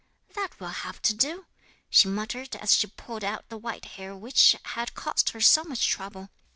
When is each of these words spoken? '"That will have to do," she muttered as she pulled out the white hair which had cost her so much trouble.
'"That 0.33 0.59
will 0.59 0.69
have 0.81 0.99
to 1.03 1.13
do," 1.13 1.45
she 1.87 2.07
muttered 2.07 2.55
as 2.55 2.73
she 2.73 2.87
pulled 2.87 3.23
out 3.23 3.47
the 3.49 3.57
white 3.59 3.85
hair 3.85 4.15
which 4.15 4.55
had 4.65 4.95
cost 4.95 5.29
her 5.29 5.39
so 5.41 5.63
much 5.63 5.85
trouble. 5.87 6.31